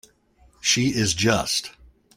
She 0.61 0.95
is 0.95 1.13
just. 1.13 1.73